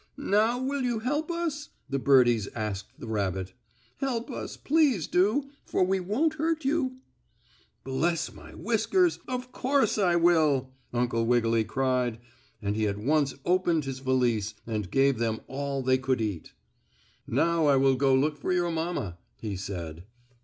"Now, 0.17 0.57
will 0.59 0.81
you 0.81 0.97
help 0.97 1.29
us?" 1.29 1.69
the 1.87 1.99
birdies 1.99 2.47
asked 2.55 2.99
the 2.99 3.05
rabbit. 3.07 3.53
"Help 3.97 4.31
us, 4.31 4.57
please 4.57 5.05
do; 5.05 5.51
for 5.63 5.83
we 5.83 5.99
won't 5.99 6.33
hurt 6.33 6.65
you!" 6.65 6.97
"Bless 7.83 8.33
my 8.33 8.55
whiskers! 8.55 9.19
Of 9.27 9.51
course 9.51 9.99
I 9.99 10.15
will!" 10.15 10.73
Uncle 10.91 11.27
Wiggily 11.27 11.63
cried, 11.65 12.17
and 12.63 12.75
he 12.75 12.87
at 12.87 12.97
once 12.97 13.35
opened 13.45 13.85
his 13.85 13.99
valise 13.99 14.55
and 14.65 14.89
gave 14.89 15.19
them 15.19 15.41
all 15.45 15.83
they 15.83 15.99
could 15.99 16.19
eat. 16.19 16.53
"Now 17.27 17.67
I 17.67 17.75
will 17.75 17.95
go 17.95 18.15
look 18.15 18.37
for 18.37 18.51
your 18.51 18.71
mamma," 18.71 19.19
he 19.39 19.55
said. 19.55 20.05